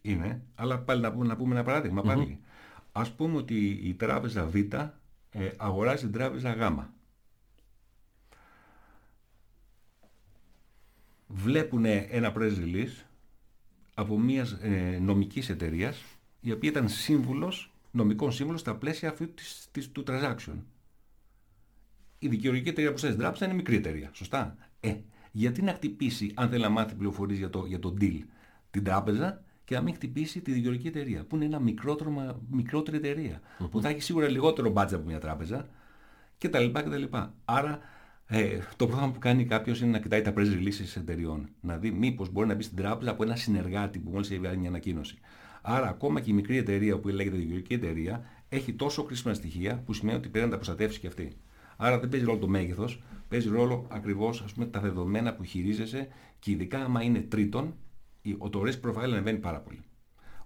Είναι, 0.03 0.43
αλλά 0.55 0.79
πάλι 0.79 1.01
να 1.01 1.13
πούμε, 1.13 1.27
να 1.27 1.37
πούμε 1.37 1.55
ένα 1.55 1.65
παράδειγμα 1.65 2.03
mm-hmm. 2.03 2.07
πάλι. 2.07 2.39
Ας 2.93 3.11
πούμε 3.13 3.37
ότι 3.37 3.69
η 3.69 3.95
τράπεζα 3.95 4.47
Β 4.47 4.55
ε, 4.55 4.91
αγοράζει 5.57 6.03
την 6.03 6.13
τράπεζα 6.13 6.53
Γ. 6.53 6.79
Βλέπουν 11.27 11.85
ένα 11.85 12.33
press 12.37 12.57
release 12.59 13.05
από 13.95 14.19
μιας 14.19 14.53
ε, 14.53 14.99
νομικής 15.01 15.49
εταιρείας 15.49 16.03
η 16.41 16.53
οποία 16.53 16.71
ήταν 16.71 16.89
σύμβουλος, 16.89 17.73
νομικών 17.91 18.33
σύμβουλος 18.33 18.61
στα 18.61 18.75
πλαίσια 18.77 19.09
αυτού 19.09 19.35
της, 19.35 19.69
της, 19.73 19.93
του 19.93 20.05
transaction 20.07 20.57
η 22.25 22.29
δικαιολογική 22.29 22.69
εταιρεία 22.69 22.93
που 22.93 22.99
σας 22.99 23.17
τράπεζα 23.17 23.45
είναι 23.45 23.55
μικρή 23.55 23.77
εταιρεία. 23.77 24.11
Σωστά; 24.13 24.57
Ε, 24.81 24.95
γιατί 25.33 25.63
να 25.63 25.73
χτυπήσει, 25.73 26.33
αν 26.35 26.49
θέλει 26.49 26.63
να 26.63 26.69
μάθει 26.69 26.95
πληροφορίες 26.95 27.39
για 27.39 27.51
το, 27.51 27.65
για 27.67 27.79
το 27.79 27.95
deal, 28.01 28.19
την 28.71 28.85
τράπεζα 28.85 29.43
και 29.65 29.75
να 29.75 29.81
μην 29.81 29.95
χτυπήσει 29.95 30.41
τη 30.41 30.53
δικαιολογική 30.53 30.89
εταιρεία, 30.89 31.25
που 31.25 31.37
είναι 31.37 31.45
ένα 31.45 31.61
μικρότερο, 31.61 32.41
μικρότερη 32.51 32.97
εταιρεία, 32.97 33.41
mm-hmm. 33.41 33.71
που 33.71 33.81
θα 33.81 33.89
έχει 33.89 34.01
σίγουρα 34.01 34.29
λιγότερο 34.29 34.71
μπάτζα 34.71 34.97
από 34.97 35.07
μια 35.07 35.19
τράπεζα 35.19 35.69
κτλ. 36.39 36.67
κτλ. 36.73 37.03
Άρα, 37.45 37.79
ε, 38.27 38.59
το 38.77 38.87
πρώτο 38.87 39.11
που 39.13 39.19
κάνει 39.19 39.45
κάποιος 39.45 39.81
είναι 39.81 39.91
να 39.91 39.99
κοιτάει 39.99 40.23
τα 40.23 40.33
press 40.37 40.47
releases 40.47 40.97
εταιρεών. 40.97 41.49
Να 41.61 41.77
δει 41.77 41.91
μήπως 41.91 42.31
μπορεί 42.31 42.47
να 42.49 42.55
μπει 42.55 42.63
στην 42.63 42.77
τράπεζα 42.77 43.11
από 43.11 43.23
ένα 43.23 43.37
συνεργάτη 43.37 43.99
που 43.99 44.11
μόλις 44.11 44.31
έχει 44.31 44.39
βγάλει 44.39 44.59
μια 44.59 44.69
ανακοίνωση. 44.69 45.19
Άρα, 45.63 45.89
ακόμα 45.89 46.21
και 46.21 46.31
η 46.31 46.35
μικρή 46.35 46.57
εταιρεία 46.57 46.99
που 46.99 47.09
λέγεται 47.09 47.37
δικαιολογική 47.37 47.75
εταιρεία 47.75 48.25
έχει 48.49 48.73
τόσο 48.73 49.03
κρίσιμα 49.03 49.35
στοιχεία 49.35 49.83
που 49.87 49.93
σημαίνει 49.93 50.19
ότι 50.19 50.29
πρέπει 50.29 50.45
να 50.45 50.51
τα 50.51 50.57
προστατεύσει 50.57 51.01
και 51.01 51.07
αυτή. 51.07 51.33
Άρα 51.77 51.99
δεν 51.99 52.09
παίζει 52.09 52.27
ρόλο 52.27 52.39
το 52.39 52.49
μέγεθος, 52.49 53.03
παίζει 53.29 53.49
ρόλο 53.49 53.87
ακριβώς 53.91 54.45
τα 54.71 54.81
δεδομένα 54.81 55.35
που 55.35 55.45
χειρίζεσαι 55.45 56.09
και 56.39 56.51
ειδικά 56.51 56.85
άμα 56.85 57.03
είναι 57.03 57.21
τρίτον, 57.21 57.75
το 58.51 58.63
risk 58.63 58.89
profile 58.89 59.03
ανεβαίνει 59.03 59.39
πάρα 59.39 59.61
πολύ. 59.61 59.85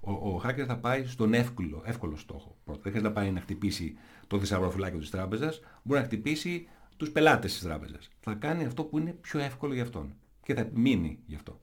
Ο, 0.00 0.12
ο 0.12 0.42
hacker 0.44 0.64
θα 0.66 0.78
πάει 0.78 1.04
στον 1.04 1.34
εύκολο, 1.34 1.82
εύκολο 1.84 2.16
στόχο. 2.16 2.56
Πρώτα. 2.64 2.80
Δεν 2.82 2.92
χρειάζεται 2.92 3.14
να 3.14 3.20
πάει 3.20 3.30
να 3.30 3.40
χτυπήσει 3.40 3.96
το 4.26 4.38
θησαυροφυλάκιο 4.38 4.98
της 4.98 5.10
τράπεζας, 5.10 5.60
μπορεί 5.82 6.00
να 6.00 6.06
χτυπήσει 6.06 6.68
τους 6.96 7.10
πελάτες 7.10 7.52
της 7.52 7.62
τράπεζας. 7.62 8.10
Θα 8.20 8.34
κάνει 8.34 8.64
αυτό 8.64 8.84
που 8.84 8.98
είναι 8.98 9.10
πιο 9.10 9.40
εύκολο 9.40 9.74
για 9.74 9.82
αυτόν 9.82 10.14
και 10.42 10.54
θα 10.54 10.68
μείνει 10.74 11.18
γι' 11.26 11.34
αυτό. 11.34 11.60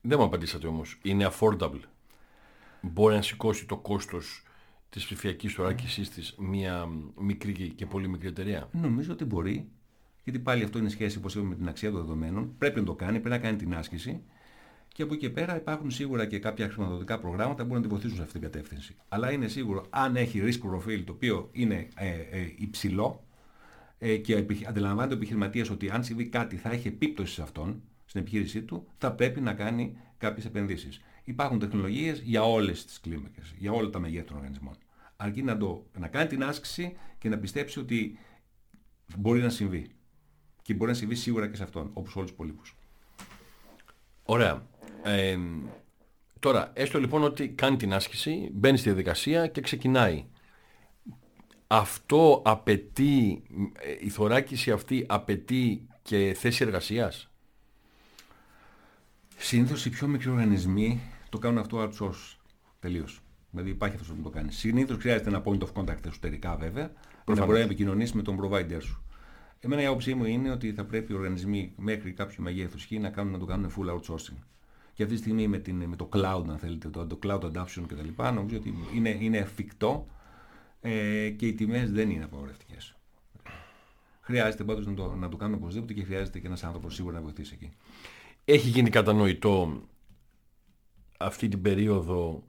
Δεν 0.00 0.18
μου 0.18 0.24
απαντήσατε 0.24 0.66
όμως. 0.66 0.98
Είναι 1.02 1.30
affordable. 1.32 1.80
Μπορεί 2.80 3.14
να 3.14 3.22
σηκώσει 3.22 3.66
το 3.66 3.76
κόστος 3.76 4.42
της 4.90 5.04
ψηφιακής 5.04 5.52
θωράκισής 5.52 6.10
της 6.10 6.34
μια 6.38 6.88
μικρή 7.20 7.52
και 7.52 7.86
πολύ 7.86 8.08
μικρή 8.08 8.28
εταιρεία; 8.28 8.68
Νομίζω 8.72 9.12
ότι 9.12 9.24
μπορεί. 9.24 9.68
Γιατί 10.24 10.38
πάλι 10.38 10.64
αυτό 10.64 10.78
είναι 10.78 10.88
σχέση, 10.88 11.18
όπως 11.18 11.34
είπαμε, 11.34 11.48
με 11.48 11.54
την 11.54 11.68
αξία 11.68 11.90
των 11.90 12.00
δεδομένων. 12.00 12.54
Πρέπει 12.58 12.80
να 12.80 12.86
το 12.86 12.94
κάνει, 12.94 13.12
πρέπει 13.20 13.28
να 13.28 13.38
κάνει 13.38 13.56
την 13.56 13.74
άσκηση. 13.74 14.22
Και 14.92 15.02
από 15.02 15.14
εκεί 15.14 15.26
και 15.26 15.30
πέρα 15.30 15.56
υπάρχουν 15.56 15.90
σίγουρα 15.90 16.26
και 16.26 16.38
κάποια 16.38 16.68
χρηματοδοτικά 16.68 17.18
προγράμματα 17.18 17.62
που 17.62 17.68
μπορούν 17.68 17.82
να 17.82 17.88
τη 17.88 17.94
βοηθήσουν 17.94 18.16
σε 18.16 18.22
αυτήν 18.22 18.40
την 18.40 18.50
κατεύθυνση. 18.50 18.96
Αλλά 19.08 19.32
είναι 19.32 19.48
σίγουρο, 19.48 19.86
αν 19.90 20.16
έχει 20.16 20.42
risk 20.44 20.68
profile 20.70 21.02
το 21.04 21.12
οποίο 21.12 21.48
είναι 21.52 21.88
ε, 21.94 22.08
ε, 22.08 22.52
υψηλό 22.56 23.24
ε, 23.98 24.16
και 24.16 24.46
αντιλαμβάνεται 24.68 25.14
ο 25.14 25.16
επιχειρηματίας 25.16 25.70
ότι 25.70 25.90
αν 25.90 26.04
συμβεί 26.04 26.24
κάτι 26.24 26.56
θα 26.56 26.70
έχει 26.70 26.88
επίπτωση 26.88 27.34
σε 27.34 27.42
αυτόν, 27.42 27.82
στην 28.06 28.20
επιχείρησή 28.20 28.62
του, 28.62 28.86
θα 28.98 29.12
πρέπει 29.12 29.40
να 29.40 29.52
κάνει 29.52 29.96
κάποιες 30.20 30.46
επενδύσεις. 30.46 31.00
Υπάρχουν 31.24 31.58
τεχνολογίες 31.58 32.20
για 32.20 32.42
όλες 32.42 32.84
τις 32.84 33.00
κλίμακες, 33.00 33.54
για 33.58 33.72
όλα 33.72 33.90
τα 33.90 33.98
μεγέθη 33.98 34.26
των 34.26 34.36
οργανισμών. 34.36 34.76
Αρκεί 35.16 35.42
να, 35.42 35.56
το, 35.56 35.86
να 35.98 36.08
κάνει 36.08 36.28
την 36.28 36.42
άσκηση 36.42 36.96
και 37.18 37.28
να 37.28 37.38
πιστέψει 37.38 37.78
ότι 37.78 38.18
μπορεί 39.16 39.40
να 39.40 39.48
συμβεί. 39.48 39.90
Και 40.62 40.74
μπορεί 40.74 40.90
να 40.90 40.96
συμβεί 40.96 41.14
σίγουρα 41.14 41.48
και 41.48 41.56
σε 41.56 41.62
αυτόν, 41.62 41.90
όπως 41.92 42.16
όλους 42.16 42.30
τους 42.30 42.38
υπολείπους. 42.38 42.76
Ωραία. 44.22 44.66
Ε, 45.02 45.38
τώρα, 46.38 46.70
έστω 46.74 47.00
λοιπόν 47.00 47.22
ότι 47.22 47.48
κάνει 47.48 47.76
την 47.76 47.92
άσκηση, 47.92 48.50
μπαίνει 48.52 48.76
στη 48.76 48.88
διαδικασία 48.88 49.46
και 49.46 49.60
ξεκινάει. 49.60 50.24
Αυτό 51.66 52.42
απαιτεί, 52.44 53.42
ε, 53.78 53.96
η 54.00 54.08
θωράκιση 54.08 54.70
αυτή 54.70 55.04
απαιτεί 55.08 55.88
και 56.02 56.34
θέση 56.38 56.64
εργασίας; 56.64 57.29
Συνήθως 59.42 59.86
οι 59.86 59.90
πιο 59.90 60.06
μικροί 60.06 60.30
οργανισμοί 60.30 61.00
το 61.28 61.38
κάνουν 61.38 61.58
αυτό 61.58 61.88
outsource. 61.88 62.36
Τελείως. 62.80 63.20
Δηλαδή 63.50 63.70
υπάρχει 63.70 63.96
αυτός 63.96 64.14
που 64.16 64.22
το 64.22 64.30
κάνει. 64.30 64.52
Συνήθως 64.52 64.96
χρειάζεται 64.96 65.28
ένα 65.28 65.42
point 65.44 65.58
of 65.58 65.72
contact 65.72 66.06
εσωτερικά 66.06 66.56
βέβαια, 66.56 66.92
για 67.26 67.34
να 67.34 67.44
μπορεί 67.44 67.58
να 67.58 67.64
επικοινωνήσει 67.64 68.16
με 68.16 68.22
τον 68.22 68.38
provider 68.42 68.78
σου. 68.80 69.04
Εμένα 69.60 69.82
η 69.82 69.84
άποψή 69.86 70.14
μου 70.14 70.24
είναι 70.24 70.50
ότι 70.50 70.72
θα 70.72 70.84
πρέπει 70.84 71.12
οι 71.12 71.16
οργανισμοί 71.16 71.72
μέχρι 71.76 72.12
κάποιο 72.12 72.42
μεγέθους 72.42 72.84
χ 72.84 72.90
να, 72.90 73.10
κάνουν, 73.10 73.32
να 73.32 73.38
το 73.38 73.44
κάνουν 73.44 73.72
full 73.76 73.94
outsourcing. 73.94 74.38
Και 74.92 75.02
αυτή 75.02 75.14
τη 75.14 75.20
στιγμή 75.20 75.48
με, 75.48 75.58
την, 75.58 75.84
με 75.84 75.96
το 75.96 76.08
cloud, 76.12 76.44
αν 76.48 76.58
θέλετε, 76.58 76.88
το, 76.88 77.06
το 77.06 77.18
cloud 77.22 77.40
adoption 77.40 77.84
κτλ. 77.86 78.22
Νομίζω 78.34 78.56
ότι 78.56 78.74
είναι, 78.94 79.16
είναι 79.20 79.36
εφικτό 79.36 80.06
ε, 80.80 81.30
και 81.30 81.46
οι 81.46 81.54
τιμές 81.54 81.92
δεν 81.92 82.10
είναι 82.10 82.24
απαγορευτικές. 82.24 82.96
Χρειάζεται 84.20 84.64
πάντως 84.64 84.86
να 84.86 84.94
το, 84.94 85.14
να 85.14 85.28
το 85.28 85.36
κάνουμε 85.36 85.56
οπωσδήποτε 85.56 85.92
και 85.92 86.04
χρειάζεται 86.04 86.38
και 86.38 86.46
ένας 86.46 86.64
άνθρωπος 86.64 86.94
σίγουρα 86.94 87.14
να 87.14 87.22
βοηθήσει 87.22 87.52
εκεί. 87.54 87.72
Έχει 88.44 88.68
γίνει 88.68 88.90
κατανοητό 88.90 89.82
αυτή 91.18 91.48
την 91.48 91.62
περίοδο 91.62 92.44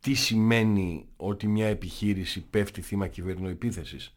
τι 0.00 0.14
σημαίνει 0.14 1.08
ότι 1.16 1.46
μια 1.46 1.66
επιχείρηση 1.66 2.46
πέφτει 2.50 2.80
θύμα 2.80 3.08
κυβερνοεπίθεσης. 3.08 4.14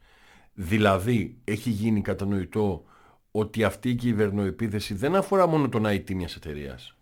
Δηλαδή, 0.54 1.38
έχει 1.44 1.70
γίνει 1.70 2.02
κατανοητό 2.02 2.84
ότι 3.32 3.64
αυτή 3.64 3.90
η 3.90 3.96
κυβερνοεπίθεση 3.96 4.94
δεν 4.94 5.16
αφορά 5.16 5.48
μόνο 5.48 5.70
τον 5.70 5.84
IT 5.86 6.14
μιας 6.14 6.36
εταιρείας, 6.36 6.98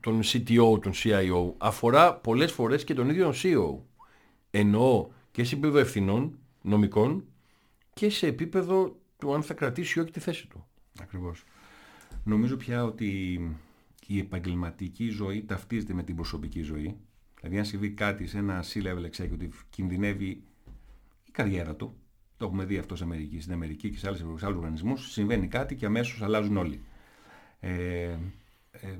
τον 0.00 0.20
CTO, 0.24 0.80
τον 0.82 0.92
CIO, 0.94 1.52
αφορά 1.58 2.14
πολλές 2.14 2.52
φορές 2.52 2.84
και 2.84 2.94
τον 2.94 3.08
ίδιο 3.08 3.24
τον 3.24 3.34
CEO. 3.34 3.78
Εννοώ 4.50 5.08
και 5.30 5.44
σε 5.44 5.54
επίπεδο 5.54 5.78
ευθυνών, 5.78 6.38
νομικών 6.62 7.24
και 7.94 8.10
σε 8.10 8.26
επίπεδο 8.26 8.96
του 9.18 9.34
αν 9.34 9.42
θα 9.42 9.54
κρατήσει 9.54 9.98
ή 9.98 10.02
όχι 10.02 10.10
τη 10.10 10.20
θέση 10.20 10.46
του. 10.46 10.66
Ακριβώς. 11.00 11.44
Νομίζω 12.24 12.56
πια 12.56 12.84
ότι 12.84 13.40
η 14.06 14.18
επαγγελματική 14.18 15.08
ζωή 15.08 15.44
ταυτίζεται 15.44 15.94
με 15.94 16.02
την 16.02 16.14
προσωπική 16.14 16.62
ζωή. 16.62 16.96
Δηλαδή 17.40 17.58
αν 17.58 17.64
συμβεί 17.64 17.90
κάτι 17.90 18.26
σε 18.26 18.38
ένα 18.38 18.64
C-level 18.64 19.10
executive 19.10 19.52
κινδυνεύει 19.70 20.42
η 21.24 21.30
καριέρα 21.30 21.74
του. 21.74 21.94
Το 22.36 22.46
έχουμε 22.46 22.64
δει 22.64 22.78
αυτό 22.78 22.94
στην 22.96 23.06
Αμερική, 23.06 23.40
στην 23.40 23.52
Αμερική 23.52 23.90
και 23.90 23.98
σε 23.98 24.06
άλλους, 24.06 24.18
σε 24.18 24.46
άλλους 24.46 24.58
οργανισμούς. 24.58 25.12
Συμβαίνει 25.12 25.48
κάτι 25.48 25.74
και 25.74 25.86
αμέσως 25.86 26.22
αλλάζουν 26.22 26.56
όλοι. 26.56 26.80
Ε, 27.60 28.16
ε, 28.70 28.98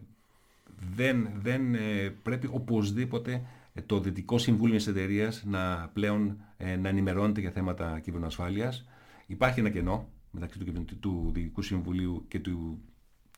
δεν 0.97 1.29
δεν 1.37 1.75
ε, 1.75 2.15
πρέπει 2.23 2.49
οπωσδήποτε 2.51 3.43
το 3.87 4.01
Δυτικό 4.01 4.39
Συμβούλιο 4.39 4.77
της 4.77 4.87
εταιρείας 4.87 5.45
να 5.45 5.91
πλέον 5.93 6.37
ε, 6.57 6.77
να 6.77 6.89
ενημερώνεται 6.89 7.41
για 7.41 7.51
θέματα 7.51 8.01
κυβερνοασφάλειας. 8.01 8.85
Υπάρχει 9.27 9.61
ένα 9.61 9.71
κενό 9.71 10.09
μεταξύ 10.31 10.59
του, 10.59 10.85
του 11.01 11.31
Δυτικού 11.35 11.63
Συμβουλίου 11.63 12.25
και 12.29 12.41
του 12.41 12.83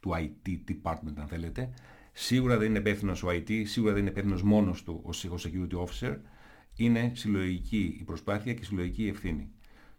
του 0.02 0.10
IT 0.14 0.58
department 0.68 1.14
αν 1.16 1.26
θέλετε. 1.26 1.70
Σίγουρα 2.12 2.56
δεν 2.56 2.68
είναι 2.68 2.78
υπεύθυνος 2.78 3.22
ο 3.22 3.28
IT, 3.30 3.62
σίγουρα 3.64 3.92
δεν 3.92 4.00
είναι 4.00 4.10
υπεύθυνος 4.10 4.42
μόνος 4.42 4.82
του 4.82 5.02
ο 5.04 5.34
security 5.38 5.84
officer. 5.84 6.16
Είναι 6.76 7.12
συλλογική 7.14 7.96
η 8.00 8.04
προσπάθεια 8.04 8.54
και 8.54 8.64
συλλογική 8.64 9.02
η 9.02 9.08
ευθύνη. 9.08 9.50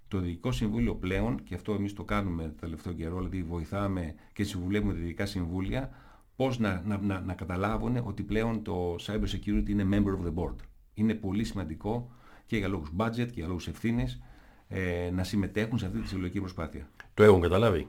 Το 0.08 0.20
Διοικητικό 0.20 0.52
Συμβούλιο 0.52 0.96
πλέον, 0.96 1.44
και 1.44 1.56
αυτό 1.56 1.74
εμείς 1.74 1.94
το 1.94 2.04
κάνουμε 2.04 2.44
το 2.44 2.54
τελευταίο 2.60 2.94
καιρό, 2.94 3.16
δηλαδή 3.16 3.44
βοηθάμε 3.44 4.16
και 4.34 4.44
συμβουλεύουμε 4.44 4.94
τα 4.94 5.00
διοικητικά 5.00 5.26
συμβούλια, 5.26 5.90
πώς 6.36 6.60
να, 6.60 6.84
να, 6.86 6.98
να, 6.98 7.20
να 7.20 7.34
καταλάβουν 7.34 7.98
ότι 8.04 8.24
πλέον 8.24 8.64
το 8.64 8.96
cyber 9.02 9.28
security 9.36 9.70
είναι 9.70 9.88
member 9.92 10.20
of 10.20 10.28
the 10.28 10.34
board. 10.34 10.56
Είναι 10.94 11.14
πολύ 11.14 11.44
σημαντικό 11.44 12.12
και 12.46 12.58
για 12.58 12.68
λόγους 12.68 12.90
budget 12.98 13.26
και 13.28 13.32
για 13.34 13.48
λόγους 13.48 13.68
ευθύνης 13.68 14.22
ε, 14.68 15.10
να 15.14 15.24
συμμετέχουν 15.24 15.78
σε 15.78 15.86
αυτή 15.86 16.00
τη 16.00 16.08
συλλογική 16.08 16.40
προσπάθεια. 16.40 16.90
Το 17.14 17.24
έχουν 17.24 17.42
καταλάβει 17.42 17.88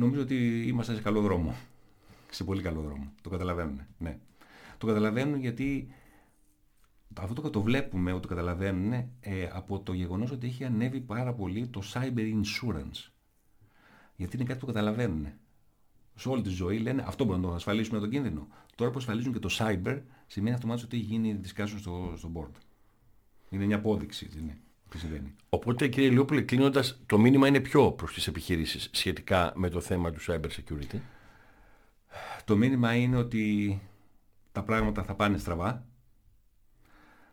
νομίζω 0.00 0.22
ότι 0.22 0.62
είμαστε 0.66 0.94
σε 0.94 1.00
καλό 1.00 1.20
δρόμο. 1.20 1.56
Σε 2.30 2.44
πολύ 2.44 2.62
καλό 2.62 2.80
δρόμο. 2.80 3.12
Το 3.22 3.30
καταλαβαίνουν. 3.30 3.80
Ναι. 3.98 4.18
Το 4.78 4.86
καταλαβαίνουν 4.86 5.40
γιατί 5.40 5.94
αυτό 7.20 7.42
το, 7.42 7.50
το 7.50 7.62
βλέπουμε 7.62 8.12
ότι 8.12 8.22
το 8.22 8.28
καταλαβαίνουν 8.28 8.92
ε, 9.20 9.48
από 9.52 9.80
το 9.80 9.92
γεγονός 9.92 10.30
ότι 10.30 10.46
έχει 10.46 10.64
ανέβει 10.64 11.00
πάρα 11.00 11.32
πολύ 11.32 11.66
το 11.66 11.82
cyber 11.92 12.34
insurance. 12.34 13.10
Γιατί 14.16 14.36
είναι 14.36 14.44
κάτι 14.44 14.58
που 14.58 14.66
καταλαβαίνουν. 14.66 15.26
Σε 16.14 16.28
όλη 16.28 16.42
τη 16.42 16.48
ζωή 16.48 16.78
λένε 16.78 17.04
αυτό 17.06 17.24
μπορούμε 17.24 17.44
να 17.44 17.50
το 17.50 17.56
ασφαλίσουμε 17.56 17.98
τον 17.98 18.10
κίνδυνο. 18.10 18.48
Τώρα 18.74 18.90
που 18.90 18.98
ασφαλίζουν 18.98 19.32
και 19.32 19.38
το 19.38 19.48
cyber 19.58 20.00
σημαίνει 20.26 20.54
αυτομάτως 20.54 20.84
ότι 20.84 20.96
έχει 20.96 21.04
γίνει 21.04 21.40
discussion 21.44 21.78
στο, 21.78 22.14
στο 22.16 22.30
board. 22.34 22.60
Είναι 23.50 23.64
μια 23.64 23.76
απόδειξη. 23.76 24.30
Είναι 24.38 24.58
τι 24.90 24.98
συμβαίνει. 24.98 25.34
Οπότε 25.48 25.88
κύριε 25.88 26.10
Λιόπουλε, 26.10 26.42
κλείνοντας, 26.42 27.00
το 27.06 27.18
μήνυμα 27.18 27.48
είναι 27.48 27.60
ποιο 27.60 27.92
προς 27.92 28.14
τις 28.14 28.26
επιχειρήσεις 28.26 28.88
σχετικά 28.92 29.52
με 29.54 29.68
το 29.68 29.80
θέμα 29.80 30.10
του 30.10 30.20
cyber 30.26 30.46
security; 30.46 30.98
Το 32.44 32.56
μήνυμα 32.56 32.94
είναι 32.94 33.16
ότι 33.16 33.80
τα 34.52 34.62
πράγματα 34.62 35.02
θα 35.02 35.14
πάνε 35.14 35.38
στραβά. 35.38 35.70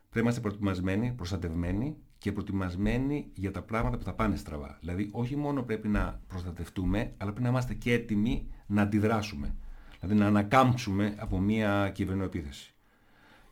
Πρέπει 0.09 0.13
να 0.13 0.21
είμαστε 0.21 0.41
προετοιμασμένοι, 0.41 1.13
προστατευμένοι 1.17 1.97
και 2.17 2.31
προετοιμασμένοι 2.31 3.31
για 3.33 3.51
τα 3.51 3.61
πράγματα 3.61 3.97
που 3.97 4.03
θα 4.03 4.13
πάνε 4.13 4.35
στραβά. 4.35 4.77
Δηλαδή, 4.79 5.09
όχι 5.11 5.35
μόνο 5.35 5.63
πρέπει 5.63 5.87
να 5.87 6.21
προστατευτούμε, 6.27 6.99
αλλά 6.99 7.31
πρέπει 7.31 7.41
να 7.41 7.49
είμαστε 7.49 7.73
και 7.73 7.93
έτοιμοι 7.93 8.47
να 8.67 8.81
αντιδράσουμε. 8.81 9.55
Δηλαδή, 9.99 10.19
να 10.19 10.27
ανακάμψουμε 10.27 11.15
από 11.17 11.39
μια 11.39 11.89
κυβερνοεπίθεση. 11.93 12.76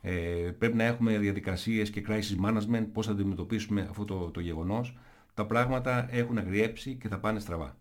Ε, 0.08 0.50
πρέπει 0.58 0.76
να 0.76 0.84
έχουμε 0.84 1.18
διαδικασίες 1.18 1.90
και 1.90 2.04
crisis 2.08 2.46
management, 2.46 2.86
πώς 2.92 3.06
θα 3.06 3.12
αντιμετωπίσουμε 3.12 3.86
αυτό 3.90 4.04
το, 4.04 4.30
το 4.30 4.40
γεγονός. 4.40 4.96
Τα 5.34 5.46
πράγματα 5.46 6.06
έχουν 6.10 6.38
αγριέψει 6.38 6.94
και 6.94 7.08
θα 7.08 7.18
πάνε 7.18 7.40
στραβά. 7.40 7.76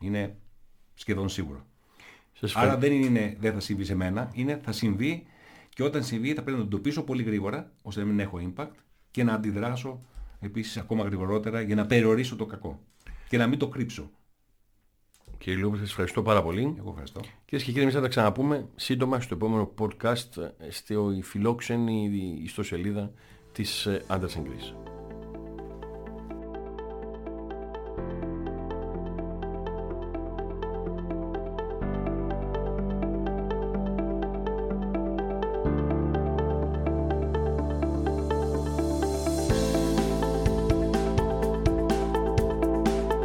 Είναι 0.00 0.36
σχεδόν 0.94 1.28
σίγουρο. 1.28 1.66
Άρα 2.54 2.76
δεν 2.76 2.92
είναι 2.92 3.36
δεν 3.40 3.52
θα 3.52 3.60
συμβεί 3.60 3.84
σε 3.84 3.94
μένα, 3.94 4.30
είναι 4.34 4.60
θα 4.62 4.72
συμβεί 4.72 5.26
και 5.68 5.82
όταν 5.82 6.04
συμβεί 6.04 6.34
θα 6.34 6.42
πρέπει 6.42 6.58
να 6.58 6.66
το 6.68 6.76
εντοπίσω 6.76 7.02
πολύ 7.02 7.22
γρήγορα, 7.22 7.72
ώστε 7.82 8.00
να 8.00 8.06
μην 8.06 8.20
έχω 8.20 8.52
impact 8.54 8.74
και 9.10 9.24
να 9.24 9.32
αντιδράσω 9.34 10.00
επίσης 10.40 10.76
ακόμα 10.76 11.04
γρηγορότερα 11.04 11.60
για 11.60 11.74
να 11.74 11.86
περιορίσω 11.86 12.36
το 12.36 12.46
κακό 12.46 12.80
και 13.28 13.38
να 13.38 13.46
μην 13.46 13.58
το 13.58 13.68
κρύψω. 13.68 14.10
Κύριε 15.38 15.58
Λούπη, 15.58 15.78
σας 15.78 15.88
ευχαριστώ 15.88 16.22
πάρα 16.22 16.42
πολύ. 16.42 16.74
Εγώ 16.78 16.88
ευχαριστώ. 16.88 17.20
Κυρίες 17.20 17.66
και 17.66 17.70
κύριοι, 17.70 17.82
εμείς 17.82 17.94
θα 17.94 18.00
τα 18.00 18.08
ξαναπούμε 18.08 18.68
σύντομα 18.76 19.20
στο 19.20 19.34
επόμενο 19.34 19.72
podcast 19.78 20.50
στη 20.68 20.96
φιλόξενη 21.22 22.10
ιστοσελίδα 22.42 23.12
της 23.52 23.88
Anderson 24.08 24.42
Greece. 24.42 24.97